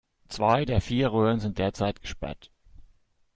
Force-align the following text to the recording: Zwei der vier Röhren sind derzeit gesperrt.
Zwei 0.29 0.65
der 0.65 0.81
vier 0.81 1.13
Röhren 1.13 1.39
sind 1.39 1.59
derzeit 1.59 2.01
gesperrt. 2.01 2.49